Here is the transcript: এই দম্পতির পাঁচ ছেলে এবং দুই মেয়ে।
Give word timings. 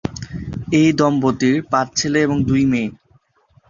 এই 0.73 0.89
দম্পতির 0.99 1.55
পাঁচ 1.71 1.87
ছেলে 1.95 2.19
এবং 2.21 2.37
দুই 2.47 2.63
মেয়ে। 2.71 2.89